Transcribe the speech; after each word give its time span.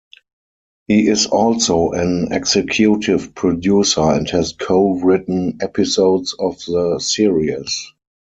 He 0.87 1.05
is 1.07 1.27
also 1.27 1.91
an 1.91 2.33
executive 2.33 3.35
producer 3.35 4.01
and 4.01 4.27
has 4.31 4.53
co-written 4.53 5.59
episodes 5.61 6.33
of 6.33 6.57
the 6.65 6.97
series. 6.97 7.93